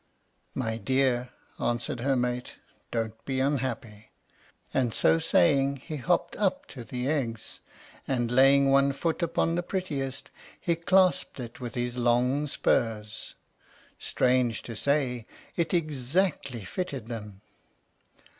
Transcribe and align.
"My 0.55 0.77
dear," 0.77 1.29
answered 1.59 1.99
her 1.99 2.15
mate, 2.15 2.55
"don't 2.89 3.23
be 3.23 3.39
unhappy." 3.39 4.09
And 4.73 4.95
so 4.95 5.19
saying, 5.19 5.75
he 5.75 5.97
hopped 5.97 6.35
up 6.37 6.65
to 6.69 6.83
the 6.83 7.07
eggs, 7.07 7.59
and 8.07 8.31
laying 8.31 8.71
one 8.71 8.93
foot 8.93 9.21
upon 9.21 9.53
the 9.53 9.61
prettiest, 9.61 10.31
he 10.59 10.75
clasped 10.75 11.39
it 11.39 11.59
with 11.59 11.75
his 11.75 11.97
long 11.97 12.47
spurs. 12.47 13.35
Strange 13.99 14.63
to 14.63 14.75
say, 14.75 15.27
it 15.55 15.71
exactly 15.71 16.65
fitted 16.65 17.07
them. 17.07 17.41